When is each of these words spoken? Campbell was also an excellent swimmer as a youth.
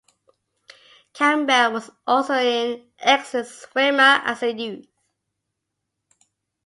Campbell 1.13 1.73
was 1.73 1.91
also 2.07 2.33
an 2.33 2.81
excellent 2.97 3.45
swimmer 3.45 4.01
as 4.25 4.41
a 4.41 4.51
youth. 4.51 4.87